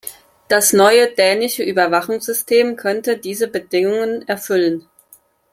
Das 0.47 0.73
neue 0.73 1.11
dänische 1.13 1.61
Überwachungssystem 1.61 2.75
könnte 2.75 3.19
diese 3.19 3.47
Bedingungen 3.47 4.27
erfüllen. 4.27 4.87